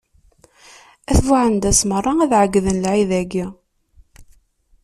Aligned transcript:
At 1.11 1.19
Buɛendas 1.27 1.81
meṛṛa 1.89 2.13
ad 2.23 2.31
ɛeggden 2.41 2.81
lɛid-agi. 2.83 3.45